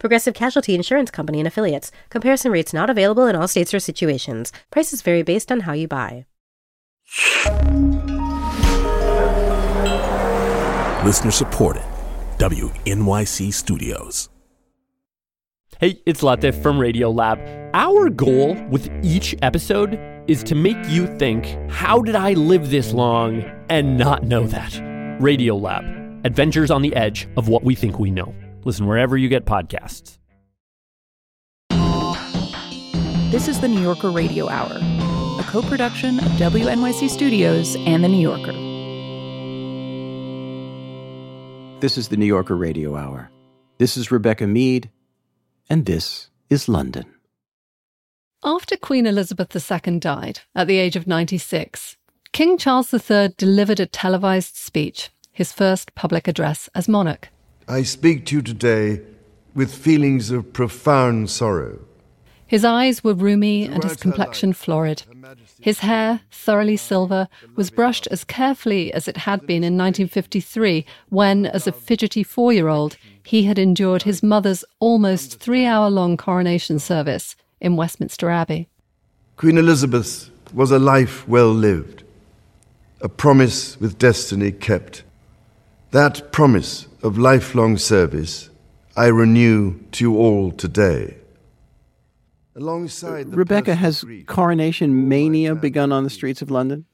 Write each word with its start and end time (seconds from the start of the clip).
Progressive 0.00 0.32
Casualty 0.32 0.74
Insurance 0.74 1.10
Company 1.10 1.40
and 1.40 1.46
affiliates. 1.46 1.92
Comparison 2.08 2.50
rates 2.50 2.72
not 2.72 2.88
available 2.88 3.26
in 3.26 3.36
all 3.36 3.46
states 3.46 3.74
or 3.74 3.78
situations. 3.78 4.50
Prices 4.70 5.02
vary 5.02 5.22
based 5.22 5.52
on 5.52 5.60
how 5.60 5.74
you 5.74 5.86
buy. 5.86 6.24
Listener 11.04 11.30
supported. 11.30 11.82
WNYC 12.38 13.52
Studios. 13.52 14.30
Hey, 15.78 16.00
it's 16.06 16.22
Latif 16.22 16.62
from 16.62 16.78
Radiolab. 16.78 17.70
Our 17.74 18.08
goal 18.08 18.54
with 18.70 18.90
each 19.02 19.34
episode 19.42 20.00
is 20.26 20.42
to 20.44 20.54
make 20.54 20.78
you 20.88 21.08
think, 21.18 21.44
how 21.70 22.00
did 22.00 22.16
I 22.16 22.32
live 22.32 22.70
this 22.70 22.94
long 22.94 23.42
and 23.68 23.98
not 23.98 24.22
know 24.22 24.46
that? 24.46 24.72
Radiolab, 25.20 26.24
adventures 26.24 26.70
on 26.70 26.80
the 26.80 26.96
edge 26.96 27.28
of 27.36 27.48
what 27.48 27.64
we 27.64 27.74
think 27.74 27.98
we 27.98 28.10
know. 28.10 28.34
Listen 28.64 28.86
wherever 28.86 29.16
you 29.16 29.28
get 29.28 29.46
podcasts. 29.46 30.18
This 33.30 33.48
is 33.48 33.60
the 33.60 33.68
New 33.68 33.80
Yorker 33.80 34.10
Radio 34.10 34.48
Hour, 34.48 34.76
a 35.40 35.44
co 35.44 35.62
production 35.62 36.18
of 36.18 36.26
WNYC 36.32 37.08
Studios 37.08 37.76
and 37.86 38.02
The 38.04 38.08
New 38.08 38.20
Yorker. 38.20 38.52
This 41.80 41.96
is 41.96 42.08
the 42.08 42.16
New 42.16 42.26
Yorker 42.26 42.56
Radio 42.56 42.96
Hour. 42.96 43.30
This 43.78 43.96
is 43.96 44.10
Rebecca 44.10 44.46
Mead, 44.46 44.90
and 45.70 45.86
this 45.86 46.28
is 46.50 46.68
London. 46.68 47.06
After 48.44 48.76
Queen 48.76 49.06
Elizabeth 49.06 49.54
II 49.54 50.00
died 50.00 50.40
at 50.54 50.66
the 50.66 50.76
age 50.76 50.96
of 50.96 51.06
96, 51.06 51.96
King 52.32 52.58
Charles 52.58 52.92
III 52.92 53.34
delivered 53.38 53.80
a 53.80 53.86
televised 53.86 54.56
speech, 54.56 55.10
his 55.32 55.52
first 55.52 55.94
public 55.94 56.28
address 56.28 56.68
as 56.74 56.88
monarch. 56.88 57.28
I 57.70 57.84
speak 57.84 58.26
to 58.26 58.34
you 58.34 58.42
today 58.42 59.00
with 59.54 59.72
feelings 59.72 60.32
of 60.32 60.52
profound 60.52 61.30
sorrow. 61.30 61.78
His 62.44 62.64
eyes 62.64 63.04
were 63.04 63.14
rheumy 63.14 63.64
and 63.64 63.84
his 63.84 63.94
complexion 63.94 64.52
florid. 64.52 65.04
His 65.60 65.78
hair, 65.78 66.22
thoroughly 66.32 66.76
silver, 66.76 67.28
was 67.54 67.70
brushed 67.70 68.08
as 68.08 68.24
carefully 68.24 68.92
as 68.92 69.06
it 69.06 69.18
had 69.18 69.46
been 69.46 69.62
in 69.62 69.78
1953 69.78 70.84
when, 71.10 71.46
as 71.46 71.68
a 71.68 71.72
fidgety 71.72 72.24
four 72.24 72.52
year 72.52 72.66
old, 72.66 72.96
he 73.22 73.44
had 73.44 73.56
endured 73.56 74.02
his 74.02 74.20
mother's 74.20 74.64
almost 74.80 75.38
three 75.38 75.64
hour 75.64 75.88
long 75.88 76.16
coronation 76.16 76.80
service 76.80 77.36
in 77.60 77.76
Westminster 77.76 78.30
Abbey. 78.30 78.68
Queen 79.36 79.56
Elizabeth 79.56 80.28
was 80.52 80.72
a 80.72 80.80
life 80.80 81.28
well 81.28 81.52
lived, 81.52 82.02
a 83.00 83.08
promise 83.08 83.78
with 83.78 83.96
destiny 83.96 84.50
kept. 84.50 85.04
That 85.92 86.30
promise 86.30 86.86
of 87.02 87.18
lifelong 87.18 87.76
service 87.76 88.48
I 88.96 89.06
renew 89.06 89.80
to 89.92 90.04
you 90.04 90.16
all 90.18 90.52
today. 90.52 91.16
Alongside 92.54 93.32
the 93.32 93.36
Rebecca, 93.36 93.74
has 93.74 94.04
coronation 94.26 95.08
mania 95.08 95.56
begun 95.56 95.90
on 95.90 96.04
the 96.04 96.10
streets 96.10 96.42
of 96.42 96.50
London? 96.50 96.84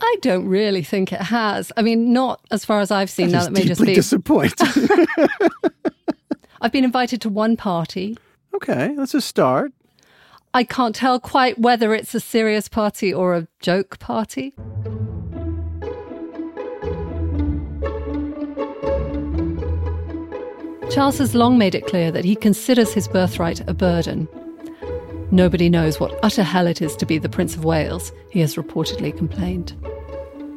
I 0.00 0.16
don't 0.20 0.46
really 0.46 0.82
think 0.82 1.10
it 1.10 1.22
has. 1.22 1.72
I 1.76 1.82
mean, 1.82 2.12
not 2.12 2.40
as 2.50 2.66
far 2.66 2.80
as 2.80 2.90
I've 2.90 3.08
seen. 3.08 3.28
That 3.28 3.32
now, 3.32 3.44
that 3.44 3.52
may 3.52 3.64
just 3.64 3.80
be 3.80 3.94
disappointing. 3.94 4.98
I've 6.60 6.72
been 6.72 6.84
invited 6.84 7.22
to 7.22 7.30
one 7.30 7.56
party. 7.56 8.18
Okay, 8.54 8.94
that's 8.96 9.14
a 9.14 9.22
start. 9.22 9.72
I 10.52 10.64
can't 10.64 10.94
tell 10.94 11.18
quite 11.18 11.58
whether 11.58 11.94
it's 11.94 12.14
a 12.14 12.20
serious 12.20 12.68
party 12.68 13.12
or 13.12 13.34
a 13.34 13.48
joke 13.60 13.98
party. 13.98 14.52
Charles 20.90 21.18
has 21.18 21.34
long 21.34 21.58
made 21.58 21.74
it 21.74 21.86
clear 21.86 22.10
that 22.12 22.24
he 22.24 22.36
considers 22.36 22.92
his 22.92 23.08
birthright 23.08 23.66
a 23.68 23.74
burden. 23.74 24.28
Nobody 25.30 25.68
knows 25.68 25.98
what 25.98 26.18
utter 26.22 26.42
hell 26.42 26.66
it 26.66 26.80
is 26.80 26.94
to 26.96 27.06
be 27.06 27.18
the 27.18 27.28
Prince 27.28 27.56
of 27.56 27.64
Wales, 27.64 28.12
he 28.30 28.40
has 28.40 28.56
reportedly 28.56 29.16
complained. 29.16 29.72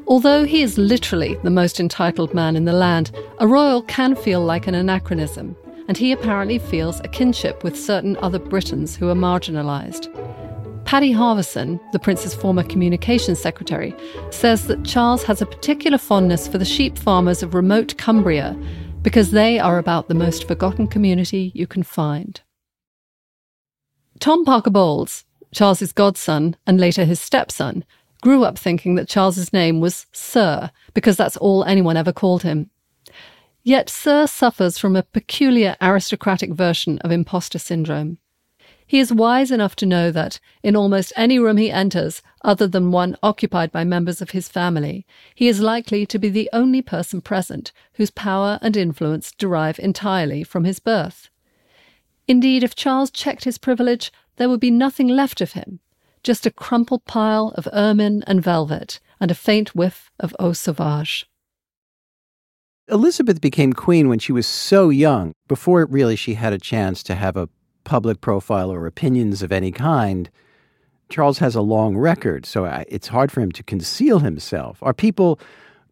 Although 0.06 0.46
he 0.46 0.62
is 0.62 0.78
literally 0.78 1.36
the 1.44 1.50
most 1.50 1.80
entitled 1.80 2.34
man 2.34 2.56
in 2.56 2.66
the 2.66 2.74
land, 2.74 3.12
a 3.40 3.48
royal 3.48 3.82
can 3.84 4.16
feel 4.16 4.42
like 4.42 4.68
an 4.68 4.76
anachronism, 4.76 5.56
and 5.88 5.98
he 5.98 6.12
apparently 6.12 6.59
feels 6.59 7.00
a 7.00 7.08
kinship 7.08 7.64
with 7.64 7.80
certain 7.80 8.18
other 8.18 8.40
Britons 8.40 8.96
who 8.96 9.09
are 9.09 9.16
marginalised. 9.16 10.14
Paddy 10.86 11.12
Harverson, 11.12 11.82
the 11.92 12.00
Prince's 12.00 12.34
former 12.34 12.64
communications 12.64 13.40
secretary, 13.40 13.94
says 14.30 14.68
that 14.68 14.86
Charles 14.86 15.24
has 15.24 15.42
a 15.42 15.46
particular 15.46 15.98
fondness 15.98 16.48
for 16.48 16.58
the 16.58 16.64
sheep 16.66 16.98
farmers 16.98 17.44
of 17.44 17.54
remote 17.54 17.98
Cumbria 17.98 18.56
because 19.07 19.31
they 19.31 19.57
are 19.57 19.78
about 19.78 20.09
the 20.09 20.13
most 20.13 20.50
forgotten 20.50 20.85
community 20.85 21.50
you 21.56 21.66
can 21.66 21.81
find. 21.81 22.41
Tom 24.19 24.44
Parker 24.44 24.69
Bowles, 24.69 25.23
Charles's 25.53 25.94
godson 25.94 26.57
and 26.68 26.78
later 26.78 27.06
his 27.06 27.22
stepson, 27.22 27.85
grew 28.22 28.44
up 28.44 28.59
thinking 28.59 28.96
that 28.96 29.07
Charles's 29.07 29.53
name 29.53 29.79
was 29.79 30.07
Sir 30.12 30.72
because 30.94 31.16
that's 31.16 31.38
all 31.38 31.63
anyone 31.63 31.96
ever 31.96 32.12
called 32.12 32.44
him. 32.44 32.69
Yet 33.63 33.90
Sir 33.90 34.28
suffers 34.28 34.78
from 34.78 34.97
a 34.97 35.03
peculiar 35.03 35.78
aristocratic 35.81 36.51
version 36.51 37.00
of 37.00 37.09
imposter 37.09 37.59
syndrome. 37.59 38.17
He 38.88 39.00
is 39.00 39.12
wise 39.12 39.52
enough 39.52 39.75
to 39.78 39.86
know 39.86 40.12
that, 40.12 40.40
in 40.64 40.74
almost 40.74 41.12
any 41.18 41.38
room 41.38 41.58
he 41.58 41.70
enters, 41.70 42.22
other 42.42 42.68
than 42.68 42.92
one 42.92 43.18
occupied 43.22 43.70
by 43.70 43.84
members 43.84 44.22
of 44.22 44.30
his 44.30 44.48
family, 44.48 45.06
he 45.36 45.50
is 45.50 45.59
likely 45.59 46.06
to 46.06 46.18
be 46.18 46.30
the 46.30 46.50
only 46.53 46.81
person 46.81 47.20
present 47.20 47.74
whose 47.96 48.12
power 48.12 48.58
and 48.62 48.78
influence 48.78 49.34
derive 49.34 49.78
entirely 49.78 50.42
from 50.42 50.64
his 50.64 50.80
birth. 50.80 51.30
Indeed, 52.30 52.64
if 52.64 52.76
Charles 52.76 53.12
checked 53.12 53.44
his 53.44 53.58
privilege, 53.58 54.09
there 54.38 54.47
would 54.47 54.62
be 54.62 54.72
nothing 54.72 55.09
left 55.09 55.42
of 55.42 55.52
him, 55.52 55.81
just 56.24 56.46
a 56.46 56.52
crumpled 56.52 57.03
pile 57.03 57.53
of 57.56 57.68
ermine 57.74 58.24
and 58.26 58.42
velvet, 58.42 59.02
and 59.20 59.30
a 59.30 59.36
faint 59.36 59.76
whiff 59.76 60.12
of 60.18 60.34
eau 60.40 60.53
sauvage. 60.53 61.26
Elizabeth 62.90 63.42
became 63.42 63.74
queen 63.74 64.08
when 64.08 64.20
she 64.20 64.31
was 64.31 64.47
so 64.47 64.90
young, 64.90 65.34
before 65.50 65.86
really 65.86 66.16
she 66.16 66.36
had 66.36 66.53
a 66.53 66.58
chance 66.58 67.03
to 67.03 67.16
have 67.16 67.36
a 67.36 67.50
public 67.88 68.20
profile 68.20 68.70
or 68.70 68.86
opinions 68.86 69.42
of 69.42 69.52
any 69.52 69.72
kind, 69.72 70.30
Charles 71.09 71.40
has 71.40 71.56
a 71.56 71.62
long 71.62 71.98
record, 71.98 72.46
so 72.46 72.66
it's 72.90 73.08
hard 73.08 73.31
for 73.31 73.40
him 73.40 73.52
to 73.53 73.64
conceal 73.64 74.20
himself. 74.20 74.78
Are 74.84 74.94
people 74.94 75.40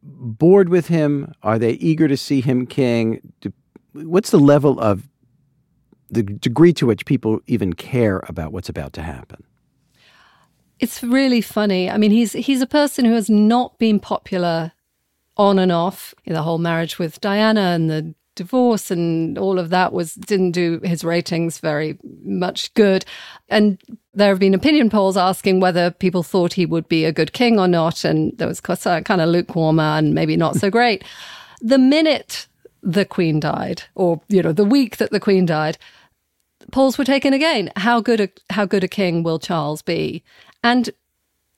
bored 0.04 0.68
with 0.68 0.88
him? 0.88 1.34
Are 1.42 1.58
they 1.58 1.72
eager 1.72 2.10
to 2.10 2.18
see 2.18 2.42
him 2.42 2.68
king? 2.68 3.34
Do, 3.40 3.54
what's 3.94 4.30
the 4.30 4.40
level 4.40 4.78
of 4.80 5.08
the 6.12 6.22
degree 6.22 6.74
to 6.74 6.86
which 6.86 7.06
people 7.06 7.40
even 7.48 7.72
care 7.74 8.22
about 8.28 8.52
what's 8.52 8.70
about 8.70 8.92
to 8.94 9.02
happen? 9.02 9.42
It's 10.80 11.02
really 11.02 11.40
funny. 11.40 11.90
I 11.90 11.98
mean, 11.98 12.12
he's 12.12 12.34
he's 12.34 12.62
a 12.62 12.68
person 12.68 13.06
who 13.06 13.14
has 13.14 13.30
not 13.30 13.80
been 13.80 14.02
popular 14.02 14.74
on 15.38 15.58
and 15.58 15.72
off. 15.72 16.14
The 16.28 16.42
whole 16.42 16.58
marriage 16.58 17.00
with 17.00 17.22
Diana 17.22 17.62
and 17.62 17.90
the 17.90 18.14
divorce 18.36 18.92
and 18.92 19.38
all 19.38 19.58
of 19.58 19.70
that 19.70 19.94
was 19.94 20.14
didn't 20.16 20.52
do 20.52 20.80
his 20.84 21.04
ratings 21.04 21.60
very 21.60 21.98
much 22.24 22.74
good. 22.74 23.06
And 23.50 23.82
there 24.14 24.30
have 24.30 24.40
been 24.40 24.54
opinion 24.54 24.90
polls 24.90 25.18
asking 25.18 25.60
whether 25.60 25.92
people 25.92 26.24
thought 26.24 26.54
he 26.54 26.66
would 26.66 26.88
be 26.88 27.06
a 27.06 27.12
good 27.12 27.34
king 27.34 27.60
or 27.60 27.68
not. 27.68 28.04
And 28.04 28.38
there 28.38 28.48
was 28.48 28.60
kind 28.60 29.10
of 29.10 29.30
lukewarm 29.30 29.80
and 29.80 30.14
maybe 30.14 30.38
not 30.38 30.56
so 30.56 30.70
great. 30.80 31.04
The 31.62 31.78
minute 31.78 32.48
the 32.84 33.06
queen 33.06 33.40
died 33.40 33.82
or 33.96 34.22
you 34.28 34.44
know 34.44 34.52
the 34.52 34.64
week 34.64 34.98
that 34.98 35.10
the 35.10 35.20
queen 35.20 35.44
died 35.48 35.76
polls 36.72 37.00
were 37.00 37.06
taken 37.06 37.34
again. 37.34 37.72
How 37.78 38.00
good 38.00 38.20
a 38.20 38.30
how 38.52 38.66
good 38.66 38.84
a 38.84 38.88
king 38.88 39.24
will 39.24 39.40
charles 39.40 39.82
be? 39.82 40.24
And 40.64 40.92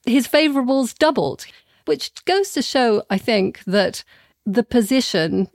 his 0.05 0.27
favorables 0.27 0.97
doubled 0.97 1.45
which 1.85 2.11
goes 2.25 2.51
to 2.51 2.61
show 2.61 3.03
i 3.09 3.17
think 3.17 3.63
that 3.65 4.03
the 4.45 4.63
position 4.63 5.49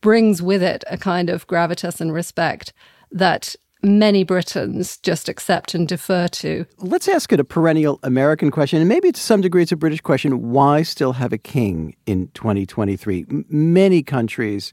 brings 0.00 0.42
with 0.42 0.62
it 0.62 0.84
a 0.88 0.98
kind 0.98 1.30
of 1.30 1.46
gravitas 1.46 2.00
and 2.00 2.12
respect 2.12 2.72
that 3.10 3.54
many 3.82 4.24
Britons 4.24 4.98
just 4.98 5.28
accept 5.28 5.74
and 5.74 5.88
defer 5.88 6.28
to. 6.28 6.66
Let's 6.78 7.08
ask 7.08 7.32
it 7.32 7.40
a 7.40 7.44
perennial 7.44 7.98
American 8.02 8.50
question, 8.50 8.80
and 8.80 8.88
maybe 8.88 9.10
to 9.10 9.20
some 9.20 9.40
degree 9.40 9.62
it's 9.62 9.72
a 9.72 9.76
British 9.76 10.00
question. 10.00 10.50
Why 10.50 10.82
still 10.82 11.14
have 11.14 11.32
a 11.32 11.38
king 11.38 11.96
in 12.06 12.28
2023? 12.34 13.26
M- 13.30 13.44
many 13.48 14.02
countries 14.02 14.72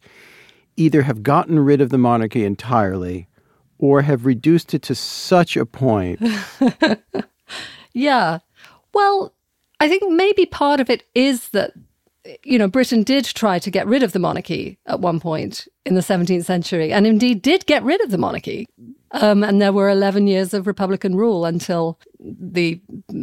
either 0.76 1.04
have 1.04 1.24
gotten 1.24 1.60
rid 1.60 1.82
of 1.82 1.90
the 1.90 1.98
monarchy 1.98 2.44
entirely 2.44 3.28
or 3.80 4.02
have 4.02 4.26
reduced 4.26 4.74
it 4.74 4.82
to 4.84 4.96
such 4.96 5.56
a 5.56 5.66
point 5.66 6.20
Yeah. 7.98 8.40
Well, 8.94 9.34
I 9.80 9.90
think 9.90 10.04
maybe 10.14 10.46
part 10.46 10.80
of 10.80 10.90
it 10.90 11.04
is 11.16 11.50
that, 11.50 11.74
you 12.44 12.58
know, 12.58 12.68
Britain 12.68 13.04
did 13.04 13.26
try 13.26 13.60
to 13.60 13.72
get 13.72 13.88
rid 13.88 14.04
of 14.04 14.12
the 14.12 14.20
monarchy 14.20 14.80
at 14.86 15.00
one 15.00 15.20
point 15.20 15.68
in 15.86 15.96
the 15.96 16.02
17th 16.02 16.46
century, 16.46 16.92
and 16.92 17.08
indeed 17.08 17.42
did 17.42 17.66
get 17.66 17.84
rid 17.84 18.02
of 18.04 18.12
the 18.12 18.18
monarchy. 18.18 18.68
Um, 19.12 19.44
and 19.44 19.62
there 19.62 19.72
were 19.72 19.90
11 19.90 20.28
years 20.28 20.54
of 20.54 20.68
Republican 20.68 21.16
rule 21.16 21.46
until 21.46 21.98
the 22.20 22.82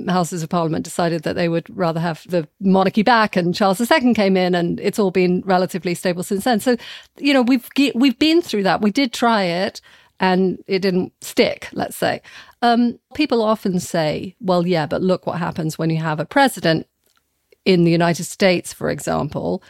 Houses 0.09 0.43
of 0.43 0.49
Parliament 0.49 0.85
decided 0.85 1.23
that 1.25 1.37
they 1.37 1.49
would 1.49 1.67
rather 1.77 2.01
have 2.01 2.25
the 2.29 2.49
monarchy 2.61 3.03
back, 3.03 3.37
and 3.37 3.55
Charles 3.55 3.81
II 3.81 4.15
came 4.15 4.37
in, 4.37 4.55
and 4.55 4.81
it's 4.81 4.99
all 4.99 5.11
been 5.11 5.43
relatively 5.45 5.95
stable 5.95 6.23
since 6.23 6.45
then. 6.45 6.61
So, 6.61 6.77
you 7.19 7.35
know, 7.35 7.43
we've 7.43 7.69
we've 7.95 8.19
been 8.19 8.41
through 8.41 8.63
that. 8.63 8.81
We 8.81 8.91
did 8.91 9.13
try 9.13 9.45
it, 9.45 9.81
and 10.21 10.63
it 10.67 10.79
didn't 10.79 11.13
stick. 11.21 11.69
Let's 11.73 11.97
say. 11.97 12.23
Um, 12.63 12.99
people 13.15 13.43
often 13.43 13.79
say, 13.79 14.37
"Well, 14.41 14.67
yeah, 14.67 14.87
but 14.87 15.03
look 15.03 15.27
what 15.27 15.39
happens 15.39 15.79
when 15.79 15.91
you 15.91 15.99
have 15.99 16.19
a 16.19 16.25
president 16.25 16.87
in 17.65 17.85
the 17.85 17.91
United 17.91 18.25
States, 18.25 18.73
for 18.73 18.91
example." 18.91 19.63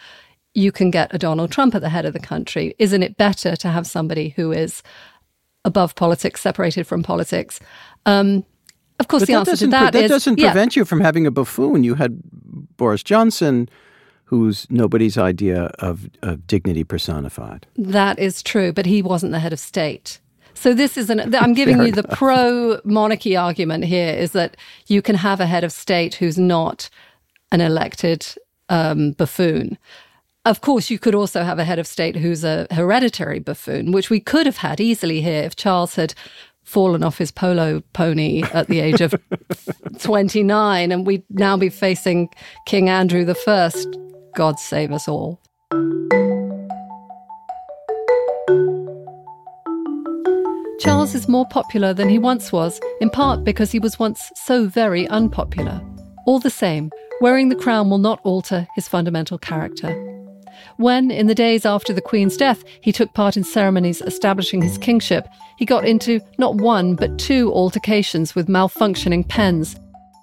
You 0.57 0.71
can 0.71 0.93
get 0.93 1.13
a 1.13 1.19
Donald 1.19 1.51
Trump 1.51 1.75
at 1.75 1.81
the 1.81 1.89
head 1.89 2.05
of 2.05 2.13
the 2.13 2.21
country. 2.21 2.77
Isn't 2.79 3.03
it 3.03 3.17
better 3.17 3.57
to 3.57 3.69
have 3.71 3.89
somebody 3.89 4.29
who 4.37 4.53
is 4.53 4.85
above 5.65 5.95
politics, 5.95 6.41
separated 6.41 6.87
from 6.87 7.03
politics. 7.03 7.61
Um, 8.07 8.45
of 9.01 9.09
course, 9.09 9.23
but 9.23 9.27
the 9.27 9.33
that 9.33 9.39
answer 9.49 9.57
to 9.57 9.67
that 9.69 9.93
that 9.93 10.05
is, 10.05 10.11
doesn't 10.11 10.39
yeah. 10.39 10.53
prevent 10.53 10.77
you 10.77 10.85
from 10.85 11.01
having 11.01 11.27
a 11.27 11.31
buffoon. 11.31 11.83
You 11.83 11.95
had 11.95 12.21
Boris 12.77 13.03
Johnson, 13.03 13.69
who's 14.25 14.71
nobody's 14.71 15.19
idea 15.19 15.65
of, 15.81 16.09
of 16.23 16.47
dignity 16.47 16.85
personified. 16.85 17.67
That 17.77 18.19
is 18.19 18.43
true, 18.43 18.73
but 18.73 18.87
he 18.87 19.03
wasn't 19.03 19.33
the 19.33 19.41
head 19.41 19.53
of 19.53 19.59
state. 19.59 20.21
So 20.55 20.75
this 20.75 20.97
is 20.97 21.11
an. 21.11 21.35
I'm 21.35 21.55
giving 21.61 21.83
you 21.83 21.91
the 21.91 22.05
pro 22.05 22.81
monarchy 22.85 23.37
argument 23.37 23.85
here 23.85 24.15
is 24.15 24.33
that 24.33 24.57
you 24.87 25.03
can 25.03 25.17
have 25.17 25.41
a 25.41 25.47
head 25.47 25.65
of 25.65 25.73
state 25.73 26.15
who's 26.15 26.39
not 26.39 26.89
an 27.53 27.61
elected 27.61 28.27
um, 28.69 29.13
buffoon. 29.13 29.79
Of 30.45 30.61
course, 30.61 30.91
you 30.91 30.99
could 30.99 31.15
also 31.15 31.43
have 31.43 31.59
a 31.59 31.65
head 31.65 31.79
of 31.79 31.87
state 31.87 32.17
who's 32.17 32.45
a 32.45 32.67
hereditary 32.71 33.39
buffoon, 33.39 33.93
which 33.93 34.11
we 34.11 34.21
could 34.21 34.45
have 34.45 34.59
had 34.59 34.81
easily 34.81 35.23
here 35.23 35.43
if 35.43 35.57
Charles 35.57 35.95
had 35.95 36.15
fallen 36.65 37.03
off 37.03 37.19
his 37.19 37.31
polo 37.31 37.83
pony 37.93 38.43
at 38.53 38.69
the 38.69 38.81
age 38.81 39.01
of 39.01 39.15
29 39.99 40.93
and 40.93 41.07
we'd 41.07 41.23
now 41.31 41.57
be 41.57 41.69
facing 41.69 42.29
King 42.67 42.89
Andrew 42.89 43.33
I. 43.47 43.71
God 44.35 44.59
save 44.59 44.93
us 44.93 45.07
all. 45.07 45.41
Charles 50.81 51.15
is 51.15 51.29
more 51.29 51.47
popular 51.47 51.95
than 51.95 52.11
he 52.11 52.19
once 52.19 52.53
was, 52.53 52.79
in 53.01 53.09
part 53.09 53.45
because 53.45 53.73
he 53.73 53.79
was 53.79 53.99
once 53.99 54.31
so 54.35 54.67
very 54.67 55.09
unpopular. 55.09 55.81
All 56.27 56.39
the 56.39 56.51
same, 56.51 56.91
wearing 57.21 57.49
the 57.49 57.57
crown 57.57 57.91
will 57.91 57.99
not 57.99 58.21
alter 58.25 58.67
his 58.75 58.89
fundamental 58.89 59.39
character. 59.39 60.11
When, 60.77 61.11
in 61.11 61.27
the 61.27 61.35
days 61.35 61.65
after 61.65 61.93
the 61.93 62.01
Queen's 62.01 62.37
death, 62.37 62.65
he 62.81 62.93
took 62.93 63.13
part 63.15 63.37
in 63.37 63.45
ceremonies 63.45 64.03
establishing 64.03 64.63
his 64.63 64.79
kingship, 64.79 65.29
he 65.57 65.65
got 65.65 65.87
into 65.87 66.21
not 66.39 66.57
one 66.57 66.97
but 66.97 67.19
two 67.19 67.53
altercations 67.53 68.35
with 68.35 68.49
malfunctioning 68.49 69.29
pens. 69.29 69.77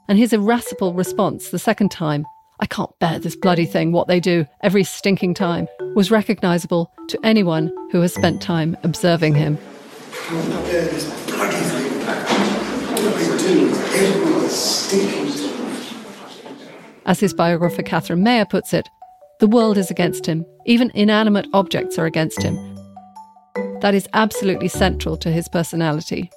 And 0.07 0.17
his 0.17 0.33
irascible 0.33 0.93
response 0.93 1.49
the 1.49 1.59
second 1.59 1.89
time, 1.89 2.25
I 2.59 2.65
can't 2.65 2.91
bear 2.99 3.17
this 3.17 3.35
bloody 3.35 3.65
thing, 3.65 3.91
what 3.91 4.07
they 4.07 4.19
do, 4.19 4.45
every 4.61 4.83
stinking 4.83 5.33
time, 5.35 5.67
was 5.95 6.11
recognisable 6.11 6.91
to 7.07 7.19
anyone 7.23 7.71
who 7.91 8.01
has 8.01 8.13
spent 8.13 8.41
time 8.41 8.77
observing 8.83 9.35
him. 9.35 9.57
As 17.11 17.19
his 17.19 17.33
biographer 17.33 17.83
Catherine 17.83 18.23
Mayer 18.23 18.45
puts 18.45 18.73
it, 18.73 18.87
the 19.41 19.47
world 19.47 19.77
is 19.77 19.91
against 19.91 20.25
him. 20.25 20.45
Even 20.65 20.89
inanimate 20.95 21.45
objects 21.51 21.99
are 21.99 22.05
against 22.05 22.41
him. 22.41 22.55
That 23.81 23.93
is 23.93 24.07
absolutely 24.13 24.69
central 24.69 25.17
to 25.17 25.29
his 25.29 25.49
personality. 25.49 26.31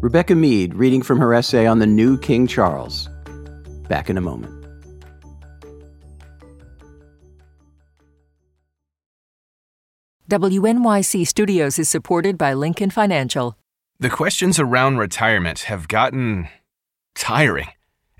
Rebecca 0.00 0.36
Mead 0.36 0.76
reading 0.76 1.02
from 1.02 1.18
her 1.18 1.34
essay 1.34 1.66
on 1.66 1.80
the 1.80 1.88
new 1.88 2.16
King 2.18 2.46
Charles. 2.46 3.08
Back 3.88 4.08
in 4.08 4.16
a 4.16 4.20
moment. 4.20 4.64
WNYC 10.30 11.26
Studios 11.26 11.80
is 11.80 11.88
supported 11.88 12.38
by 12.38 12.54
Lincoln 12.54 12.90
Financial. 12.90 13.58
The 13.98 14.08
questions 14.08 14.60
around 14.60 14.98
retirement 14.98 15.62
have 15.62 15.88
gotten 15.88 16.48
tiring. 17.14 17.68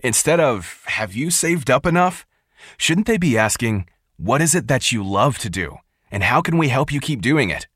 Instead 0.03 0.41
of, 0.41 0.83
have 0.87 1.15
you 1.15 1.31
saved 1.31 1.71
up 1.71 1.87
enough? 1.87 2.27
Shouldn't 2.77 3.07
they 3.07 3.17
be 3.17 3.39
asking, 3.39 3.89
what 4.17 4.43
is 4.43 4.55
it 4.55 4.69
that 4.69 4.93
you 4.93 5.03
love 5.03 5.39
to 5.39 5.51
do? 5.51 5.79
And 6.11 6.23
how 6.23 6.41
can 6.41 6.59
we 6.59 6.69
help 6.69 6.93
you 6.93 7.01
keep 7.01 7.21
doing 7.21 7.51
it? 7.51 7.67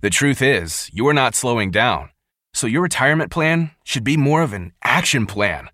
The 0.00 0.10
truth 0.10 0.40
is, 0.42 0.90
you're 0.92 1.14
not 1.14 1.34
slowing 1.34 1.70
down. 1.70 2.10
So 2.52 2.66
your 2.66 2.82
retirement 2.82 3.30
plan 3.30 3.70
should 3.84 4.04
be 4.04 4.16
more 4.16 4.42
of 4.42 4.52
an 4.52 4.72
action 4.84 5.26
plan, 5.26 5.68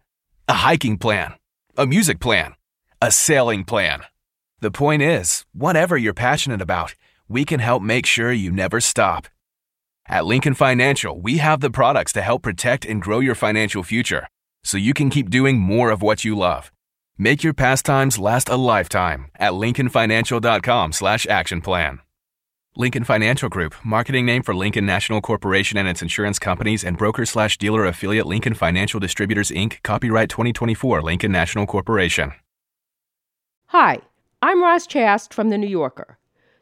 a 0.46 0.54
hiking 0.54 0.98
plan, 0.98 1.34
a 1.76 1.86
music 1.86 2.20
plan, 2.20 2.54
a 3.02 3.10
sailing 3.10 3.64
plan. 3.64 4.02
The 4.60 4.70
point 4.70 5.02
is, 5.02 5.44
whatever 5.52 5.96
you're 5.96 6.14
passionate 6.14 6.62
about, 6.62 6.94
we 7.28 7.44
can 7.44 7.60
help 7.60 7.82
make 7.82 8.06
sure 8.06 8.32
you 8.32 8.50
never 8.50 8.80
stop. 8.80 9.26
At 10.06 10.24
Lincoln 10.24 10.54
Financial, 10.54 11.20
we 11.20 11.38
have 11.38 11.60
the 11.60 11.70
products 11.70 12.12
to 12.12 12.22
help 12.22 12.42
protect 12.42 12.86
and 12.86 13.02
grow 13.02 13.18
your 13.18 13.34
financial 13.34 13.82
future 13.82 14.28
so 14.64 14.76
you 14.76 14.94
can 14.94 15.10
keep 15.10 15.30
doing 15.30 15.58
more 15.58 15.90
of 15.90 16.02
what 16.02 16.24
you 16.24 16.36
love. 16.36 16.72
Make 17.16 17.42
your 17.42 17.54
pastimes 17.54 18.18
last 18.18 18.48
a 18.48 18.56
lifetime 18.56 19.30
at 19.36 19.52
lincolnfinancial.com 19.52 20.92
slash 20.92 21.26
action 21.26 21.60
plan. 21.60 22.00
Lincoln 22.76 23.02
Financial 23.02 23.48
Group, 23.48 23.74
marketing 23.84 24.24
name 24.24 24.44
for 24.44 24.54
Lincoln 24.54 24.86
National 24.86 25.20
Corporation 25.20 25.76
and 25.78 25.88
its 25.88 26.00
insurance 26.00 26.38
companies 26.38 26.84
and 26.84 26.96
broker 26.96 27.26
slash 27.26 27.58
dealer 27.58 27.84
affiliate 27.84 28.26
Lincoln 28.26 28.54
Financial 28.54 29.00
Distributors 29.00 29.50
Inc., 29.50 29.82
copyright 29.82 30.28
2024 30.28 31.02
Lincoln 31.02 31.32
National 31.32 31.66
Corporation. 31.66 32.32
Hi, 33.70 33.98
I'm 34.40 34.62
Roz 34.62 34.86
Chast 34.86 35.32
from 35.32 35.48
The 35.48 35.58
New 35.58 35.66
Yorker. 35.66 36.17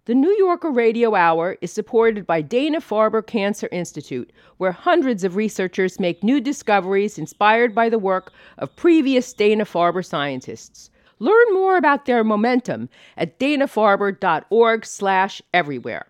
The 0.07 0.15
New 0.15 0.35
Yorker 0.39 0.71
Radio 0.71 1.15
Hour 1.17 1.59
is 1.61 1.73
supported 1.73 2.29
by 2.29 2.41
Dana 2.41 2.81
Farber 2.81 3.27
Cancer 3.27 3.69
Institute, 3.73 4.31
where 4.59 4.71
hundreds 4.71 5.25
of 5.25 5.35
researchers 5.35 5.99
make 5.99 6.23
new 6.23 6.41
discoveries 6.41 7.19
inspired 7.19 7.75
by 7.75 7.89
the 7.89 7.99
work 7.99 8.31
of 8.59 8.77
previous 8.77 9.33
Dana 9.33 9.65
Farber 9.65 10.05
scientists. 10.05 10.91
Learn 11.19 11.55
more 11.55 11.77
about 11.77 12.07
their 12.07 12.23
momentum 12.23 12.89
at 13.17 13.41
danafarber.org/everywhere. 13.41 16.07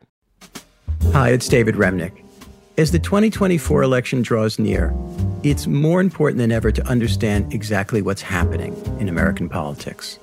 Hi, 1.12 1.30
it's 1.30 1.48
David 1.48 1.76
Remnick. 1.76 2.22
As 2.76 2.92
the 2.92 2.98
2024 2.98 3.82
election 3.82 4.20
draws 4.20 4.58
near, 4.58 4.92
it's 5.42 5.66
more 5.66 6.02
important 6.02 6.36
than 6.36 6.52
ever 6.52 6.70
to 6.70 6.86
understand 6.86 7.50
exactly 7.50 8.02
what's 8.02 8.20
happening 8.20 8.76
in 9.00 9.08
American 9.08 9.48
politics. 9.48 10.18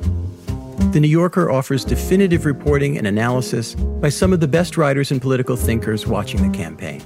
The 0.93 0.99
New 0.99 1.07
Yorker 1.07 1.49
offers 1.49 1.83
definitive 1.83 2.45
reporting 2.45 2.99
and 2.99 3.07
analysis 3.07 3.73
by 3.73 4.09
some 4.09 4.31
of 4.31 4.41
the 4.41 4.47
best 4.47 4.77
writers 4.77 5.09
and 5.09 5.19
political 5.19 5.55
thinkers 5.55 6.05
watching 6.05 6.47
the 6.47 6.55
campaign. 6.55 7.03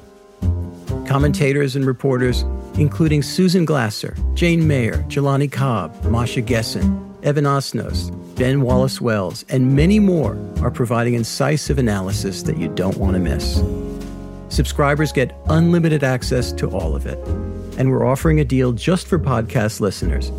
Commentators 1.08 1.74
and 1.77 1.86
reporters, 1.86 2.41
including 2.74 3.24
Susan 3.24 3.63
Glasser, 3.63 4.17
Jane 4.34 4.67
Mayer, 4.67 5.06
Jelani 5.08 5.50
Cobb, 5.50 6.03
Masha 6.03 6.41
Gessen, 6.41 7.15
Evan 7.24 7.46
Osnos, 7.46 8.12
Ben 8.36 8.60
Wallace 8.60 9.00
Wells, 9.00 9.46
and 9.48 9.74
many 9.74 10.00
more 10.00 10.36
are 10.62 10.70
providing 10.70 11.13
incisive 11.13 11.79
analysis 11.79 12.44
that 12.44 12.58
you 12.58 12.67
don't 12.67 12.98
want 12.98 13.13
to 13.13 13.22
miss. 13.22 13.63
Subscribers 14.53 15.13
get 15.13 15.34
unlimited 15.48 16.03
access 16.03 16.51
to 16.51 16.70
all 16.72 16.94
of 16.94 17.06
it. 17.06 17.20
And 17.79 17.89
we're 17.89 18.06
offering 18.06 18.41
a 18.41 18.44
deal 18.44 18.74
just 18.74 19.08
for 19.08 19.17
podcast 19.17 19.79
listeners 19.79 20.29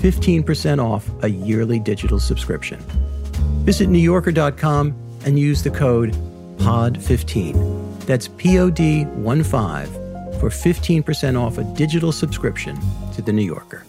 15% 0.00 0.82
off 0.82 1.08
a 1.22 1.28
yearly 1.28 1.78
digital 1.78 2.18
subscription. 2.18 2.78
Visit 3.64 3.88
NewYorker.com 3.88 4.94
and 5.24 5.38
use 5.38 5.62
the 5.62 5.70
code 5.70 6.12
POD15. 6.58 8.06
That's 8.06 8.28
P 8.28 8.58
O 8.58 8.70
D 8.70 9.04
1 9.04 9.42
5 9.42 9.90
for 10.40 10.50
15% 10.50 11.40
off 11.40 11.58
a 11.58 11.64
digital 11.64 12.12
subscription 12.12 12.78
to 13.14 13.22
The 13.22 13.32
New 13.32 13.44
Yorker. 13.44 13.84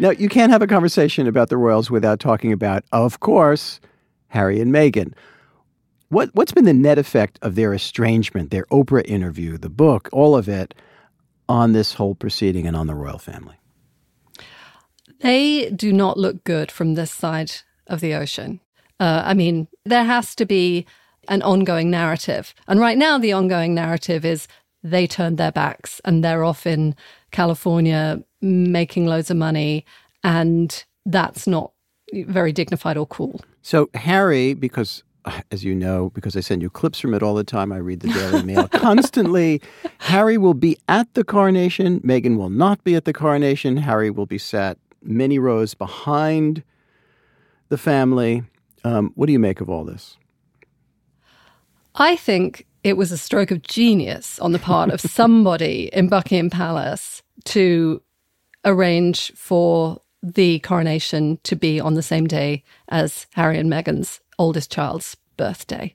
Now, 0.00 0.10
you 0.10 0.28
can't 0.28 0.50
have 0.50 0.60
a 0.60 0.66
conversation 0.66 1.26
about 1.26 1.50
the 1.50 1.56
royals 1.56 1.90
without 1.90 2.20
talking 2.20 2.52
about, 2.52 2.84
of 2.90 3.20
course, 3.20 3.80
Harry 4.28 4.60
and 4.60 4.72
Meghan. 4.72 5.14
What, 6.08 6.30
what's 6.34 6.52
been 6.52 6.64
the 6.64 6.72
net 6.72 6.98
effect 6.98 7.38
of 7.42 7.54
their 7.54 7.72
estrangement, 7.72 8.50
their 8.50 8.66
Oprah 8.66 9.04
interview, 9.06 9.58
the 9.58 9.70
book, 9.70 10.08
all 10.12 10.36
of 10.36 10.48
it 10.48 10.74
on 11.48 11.72
this 11.72 11.94
whole 11.94 12.14
proceeding 12.14 12.66
and 12.66 12.76
on 12.76 12.86
the 12.86 12.94
royal 12.94 13.18
family? 13.18 13.56
They 15.20 15.70
do 15.70 15.92
not 15.92 16.18
look 16.18 16.44
good 16.44 16.70
from 16.70 16.94
this 16.94 17.10
side 17.10 17.52
of 17.86 18.00
the 18.00 18.14
ocean. 18.14 18.60
Uh, 19.00 19.22
I 19.24 19.34
mean, 19.34 19.68
there 19.84 20.04
has 20.04 20.34
to 20.36 20.46
be 20.46 20.86
an 21.28 21.42
ongoing 21.42 21.90
narrative. 21.90 22.54
And 22.68 22.78
right 22.80 22.98
now, 22.98 23.18
the 23.18 23.32
ongoing 23.32 23.74
narrative 23.74 24.24
is 24.24 24.46
they 24.82 25.06
turned 25.06 25.38
their 25.38 25.52
backs 25.52 26.00
and 26.04 26.22
they're 26.22 26.44
off 26.44 26.66
in 26.66 26.94
California 27.30 28.22
making 28.42 29.06
loads 29.06 29.30
of 29.30 29.36
money. 29.36 29.86
And 30.22 30.84
that's 31.06 31.46
not 31.46 31.72
very 32.12 32.52
dignified 32.52 32.96
or 32.96 33.06
cool. 33.06 33.40
So, 33.62 33.88
Harry, 33.94 34.54
because 34.54 35.02
as 35.50 35.64
you 35.64 35.74
know, 35.74 36.10
because 36.10 36.36
I 36.36 36.40
send 36.40 36.62
you 36.62 36.70
clips 36.70 37.00
from 37.00 37.14
it 37.14 37.22
all 37.22 37.34
the 37.34 37.44
time, 37.44 37.72
I 37.72 37.78
read 37.78 38.00
the 38.00 38.08
Daily 38.08 38.42
Mail 38.42 38.68
constantly. 38.68 39.60
Harry 39.98 40.38
will 40.38 40.54
be 40.54 40.76
at 40.88 41.12
the 41.14 41.24
coronation. 41.24 42.00
Meghan 42.00 42.36
will 42.36 42.50
not 42.50 42.82
be 42.84 42.94
at 42.94 43.04
the 43.04 43.12
coronation. 43.12 43.76
Harry 43.76 44.10
will 44.10 44.26
be 44.26 44.38
sat 44.38 44.78
many 45.02 45.38
rows 45.38 45.74
behind 45.74 46.62
the 47.68 47.78
family. 47.78 48.42
Um, 48.84 49.12
what 49.14 49.26
do 49.26 49.32
you 49.32 49.38
make 49.38 49.60
of 49.60 49.70
all 49.70 49.84
this? 49.84 50.16
I 51.94 52.16
think 52.16 52.66
it 52.82 52.96
was 52.96 53.12
a 53.12 53.18
stroke 53.18 53.50
of 53.50 53.62
genius 53.62 54.38
on 54.40 54.52
the 54.52 54.58
part 54.58 54.90
of 54.90 55.00
somebody 55.00 55.88
in 55.92 56.08
Buckingham 56.08 56.50
Palace 56.50 57.22
to 57.44 58.02
arrange 58.64 59.32
for 59.34 60.00
the 60.22 60.58
coronation 60.60 61.38
to 61.44 61.54
be 61.54 61.78
on 61.80 61.94
the 61.94 62.02
same 62.02 62.26
day 62.26 62.64
as 62.88 63.26
Harry 63.34 63.58
and 63.58 63.70
Meghan's 63.70 64.20
oldest 64.38 64.70
child's 64.70 65.16
birthday. 65.36 65.94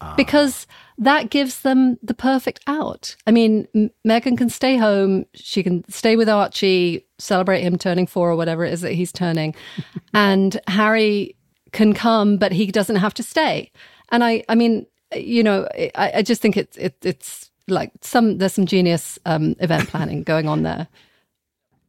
Uh. 0.00 0.14
Because 0.14 0.66
that 0.98 1.30
gives 1.30 1.62
them 1.62 1.98
the 2.02 2.14
perfect 2.14 2.60
out. 2.66 3.16
I 3.26 3.30
mean, 3.30 3.66
M- 3.74 3.90
Meghan 4.06 4.38
can 4.38 4.48
stay 4.48 4.76
home. 4.76 5.26
She 5.34 5.62
can 5.62 5.88
stay 5.90 6.16
with 6.16 6.28
Archie, 6.28 7.06
celebrate 7.18 7.62
him 7.62 7.76
turning 7.76 8.06
four 8.06 8.30
or 8.30 8.36
whatever 8.36 8.64
it 8.64 8.72
is 8.72 8.80
that 8.82 8.92
he's 8.92 9.12
turning. 9.12 9.54
and 10.14 10.60
Harry 10.68 11.36
can 11.72 11.94
come, 11.94 12.36
but 12.36 12.52
he 12.52 12.66
doesn't 12.66 12.96
have 12.96 13.14
to 13.14 13.22
stay. 13.22 13.70
And 14.10 14.24
I, 14.24 14.44
I 14.48 14.54
mean, 14.54 14.86
you 15.14 15.42
know, 15.42 15.68
I, 15.74 16.12
I 16.16 16.22
just 16.22 16.40
think 16.40 16.56
it's 16.56 16.76
it, 16.76 16.96
it's 17.02 17.50
like 17.66 17.92
some 18.00 18.38
there's 18.38 18.54
some 18.54 18.66
genius 18.66 19.18
um, 19.26 19.54
event 19.60 19.88
planning 19.90 20.22
going 20.22 20.48
on 20.48 20.62
there. 20.62 20.88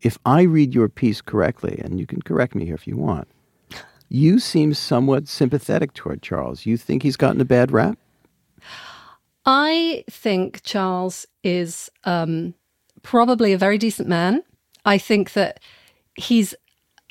If 0.02 0.18
I 0.26 0.44
read 0.44 0.74
your 0.74 0.88
piece 0.88 1.22
correctly, 1.22 1.82
and 1.84 2.00
you 2.00 2.06
can 2.06 2.22
correct 2.22 2.56
me 2.56 2.66
here 2.66 2.76
if 2.76 2.88
you 2.88 2.96
want, 2.96 3.28
you 4.10 4.40
seem 4.40 4.74
somewhat 4.74 5.28
sympathetic 5.28 5.94
toward 5.94 6.22
Charles. 6.22 6.66
You 6.66 6.78
think 6.78 7.04
he's 7.04 7.16
gotten 7.16 7.40
a 7.40 7.46
bad 7.46 7.72
rap? 7.72 7.98
I 9.46 10.04
think 10.10 10.64
Charles 10.64 11.26
is 11.44 11.90
um, 12.04 12.54
probably 13.04 13.54
a 13.54 13.58
very 13.58 13.78
decent 13.78 14.10
man. 14.10 14.44
I 14.86 14.98
think 14.98 15.34
that 15.34 15.60
he's 16.16 16.56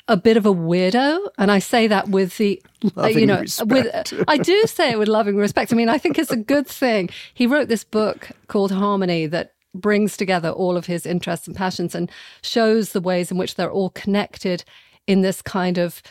a 0.07 0.17
bit 0.17 0.37
of 0.37 0.45
a 0.45 0.53
weirdo, 0.53 1.19
and 1.37 1.51
I 1.51 1.59
say 1.59 1.87
that 1.87 2.09
with 2.09 2.37
the 2.37 2.61
uh, 2.97 3.07
you 3.07 3.25
know 3.25 3.41
respect. 3.41 3.71
with 4.11 4.23
I 4.27 4.37
do 4.37 4.63
say 4.65 4.91
it 4.91 4.99
with 4.99 5.07
loving 5.07 5.37
respect. 5.37 5.71
I 5.71 5.75
mean, 5.75 5.89
I 5.89 5.97
think 5.97 6.17
it's 6.17 6.31
a 6.31 6.37
good 6.37 6.67
thing. 6.67 7.09
He 7.33 7.45
wrote 7.45 7.67
this 7.67 7.83
book 7.83 8.29
called 8.47 8.71
Harmony 8.71 9.27
that 9.27 9.53
brings 9.75 10.17
together 10.17 10.49
all 10.49 10.75
of 10.75 10.87
his 10.87 11.05
interests 11.05 11.47
and 11.47 11.55
passions 11.55 11.93
and 11.93 12.11
shows 12.41 12.91
the 12.91 13.01
ways 13.01 13.29
in 13.29 13.37
which 13.37 13.55
they're 13.55 13.71
all 13.71 13.91
connected 13.91 14.63
in 15.05 15.21
this 15.21 15.41
kind 15.41 15.77
of 15.77 16.01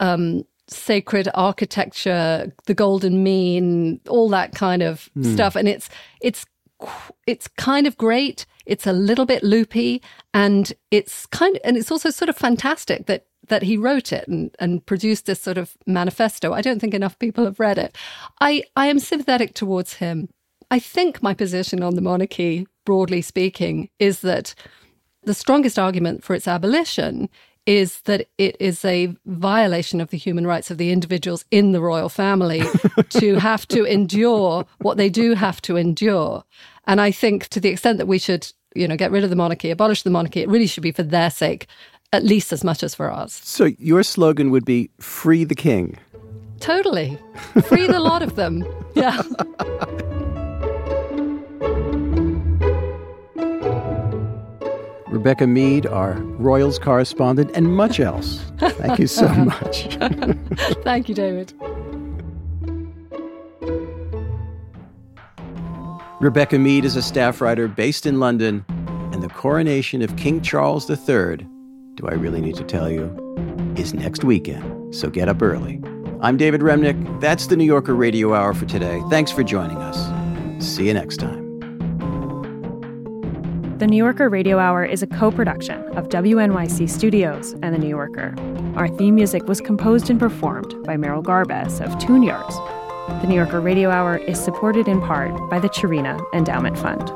um, 0.00 0.44
sacred 0.68 1.28
architecture, 1.34 2.52
the 2.66 2.74
golden 2.74 3.22
mean, 3.22 4.00
all 4.08 4.28
that 4.28 4.54
kind 4.54 4.82
of 4.82 5.08
mm. 5.16 5.32
stuff. 5.32 5.56
And 5.56 5.68
it's 5.68 5.88
it's 6.20 6.44
it's 7.26 7.48
kind 7.48 7.86
of 7.86 7.96
great. 7.96 8.46
It's 8.66 8.86
a 8.86 8.92
little 8.92 9.26
bit 9.26 9.42
loopy, 9.42 10.02
and 10.34 10.72
it's 10.90 11.26
kind 11.26 11.56
of, 11.56 11.62
and 11.64 11.76
it's 11.76 11.90
also 11.90 12.10
sort 12.10 12.28
of 12.28 12.36
fantastic 12.36 13.06
that 13.06 13.26
that 13.48 13.62
he 13.62 13.76
wrote 13.76 14.12
it 14.12 14.28
and, 14.28 14.54
and 14.58 14.84
produced 14.84 15.26
this 15.26 15.40
sort 15.40 15.58
of 15.58 15.76
manifesto. 15.86 16.52
I 16.52 16.60
don't 16.60 16.80
think 16.80 16.94
enough 16.94 17.18
people 17.18 17.44
have 17.44 17.58
read 17.58 17.78
it. 17.78 17.96
I, 18.40 18.62
I 18.76 18.86
am 18.88 18.98
sympathetic 18.98 19.54
towards 19.54 19.94
him. 19.94 20.28
I 20.70 20.78
think 20.78 21.22
my 21.22 21.32
position 21.32 21.82
on 21.82 21.94
the 21.94 22.02
monarchy, 22.02 22.66
broadly 22.84 23.22
speaking, 23.22 23.88
is 23.98 24.20
that 24.20 24.54
the 25.22 25.34
strongest 25.34 25.78
argument 25.78 26.24
for 26.24 26.34
its 26.34 26.46
abolition 26.46 27.28
is 27.68 28.00
that 28.00 28.26
it 28.38 28.56
is 28.58 28.82
a 28.82 29.14
violation 29.26 30.00
of 30.00 30.08
the 30.08 30.16
human 30.16 30.46
rights 30.46 30.70
of 30.70 30.78
the 30.78 30.90
individuals 30.90 31.44
in 31.50 31.72
the 31.72 31.82
royal 31.82 32.08
family 32.08 32.62
to 33.10 33.34
have 33.34 33.68
to 33.68 33.84
endure 33.84 34.64
what 34.78 34.96
they 34.96 35.10
do 35.10 35.34
have 35.34 35.60
to 35.60 35.76
endure. 35.76 36.42
And 36.86 36.98
I 36.98 37.10
think 37.10 37.48
to 37.48 37.60
the 37.60 37.68
extent 37.68 37.98
that 37.98 38.06
we 38.06 38.18
should, 38.18 38.50
you 38.74 38.88
know, 38.88 38.96
get 38.96 39.10
rid 39.10 39.22
of 39.22 39.28
the 39.28 39.36
monarchy, 39.36 39.68
abolish 39.68 40.02
the 40.02 40.08
monarchy, 40.08 40.40
it 40.40 40.48
really 40.48 40.66
should 40.66 40.82
be 40.82 40.92
for 40.92 41.02
their 41.02 41.28
sake, 41.28 41.66
at 42.10 42.24
least 42.24 42.54
as 42.54 42.64
much 42.64 42.82
as 42.82 42.94
for 42.94 43.10
ours. 43.10 43.38
So 43.44 43.66
your 43.78 44.02
slogan 44.02 44.50
would 44.50 44.64
be 44.64 44.88
free 44.98 45.44
the 45.44 45.54
king. 45.54 45.98
Totally. 46.60 47.18
Free 47.64 47.86
the 47.86 48.00
lot 48.00 48.22
of 48.22 48.34
them. 48.36 48.64
Yeah. 48.94 49.20
Rebecca 55.10 55.46
Mead, 55.46 55.86
our 55.86 56.12
Royals 56.12 56.78
correspondent, 56.78 57.50
and 57.54 57.74
much 57.74 57.98
else. 57.98 58.40
Thank 58.58 58.98
you 58.98 59.06
so 59.06 59.26
much. 59.34 59.94
Thank 60.84 61.08
you, 61.08 61.14
David. 61.14 61.52
Rebecca 66.20 66.58
Mead 66.58 66.84
is 66.84 66.96
a 66.96 67.02
staff 67.02 67.40
writer 67.40 67.68
based 67.68 68.04
in 68.04 68.18
London, 68.20 68.64
and 69.12 69.22
the 69.22 69.28
coronation 69.28 70.02
of 70.02 70.14
King 70.16 70.42
Charles 70.42 70.88
III, 70.90 71.46
do 71.94 72.06
I 72.06 72.12
really 72.14 72.40
need 72.40 72.56
to 72.56 72.64
tell 72.64 72.90
you, 72.90 73.04
is 73.76 73.94
next 73.94 74.24
weekend, 74.24 74.94
so 74.94 75.08
get 75.10 75.28
up 75.28 75.40
early. 75.40 75.80
I'm 76.20 76.36
David 76.36 76.60
Remnick. 76.60 77.20
That's 77.20 77.46
the 77.46 77.56
New 77.56 77.64
Yorker 77.64 77.94
Radio 77.94 78.34
Hour 78.34 78.52
for 78.52 78.66
today. 78.66 79.00
Thanks 79.08 79.30
for 79.30 79.44
joining 79.44 79.76
us. 79.78 79.96
See 80.64 80.88
you 80.88 80.94
next 80.94 81.18
time. 81.18 81.37
The 83.78 83.86
New 83.86 83.96
Yorker 83.96 84.28
Radio 84.28 84.58
Hour 84.58 84.84
is 84.84 85.04
a 85.04 85.06
co 85.06 85.30
production 85.30 85.80
of 85.96 86.08
WNYC 86.08 86.90
Studios 86.90 87.52
and 87.62 87.72
The 87.72 87.78
New 87.78 87.88
Yorker. 87.88 88.34
Our 88.74 88.88
theme 88.88 89.14
music 89.14 89.46
was 89.46 89.60
composed 89.60 90.10
and 90.10 90.18
performed 90.18 90.74
by 90.82 90.96
Merrill 90.96 91.22
Garbus 91.22 91.80
of 91.80 91.96
Tune 92.00 92.24
Yards. 92.24 92.56
The 93.22 93.28
New 93.28 93.36
Yorker 93.36 93.60
Radio 93.60 93.90
Hour 93.90 94.16
is 94.16 94.42
supported 94.42 94.88
in 94.88 95.00
part 95.00 95.30
by 95.48 95.60
the 95.60 95.68
Charina 95.68 96.20
Endowment 96.34 96.76
Fund. 96.76 97.08